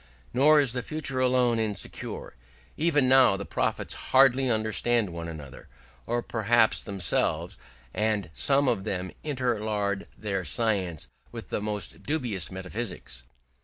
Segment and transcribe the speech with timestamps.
[0.33, 2.33] Nor is the future alone insecure:
[2.75, 5.67] even now the prophets hardly understand one another,
[6.07, 7.55] or perhaps themselves;
[7.93, 13.25] and some of them interlard their science with the most dubious metaphysics.